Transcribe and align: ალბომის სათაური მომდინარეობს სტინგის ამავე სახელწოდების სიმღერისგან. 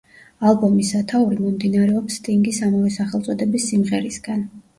ალბომის 0.51 0.87
სათაური 0.95 1.37
მომდინარეობს 1.41 2.15
სტინგის 2.21 2.61
ამავე 2.69 2.95
სახელწოდების 2.97 3.71
სიმღერისგან. 3.71 4.45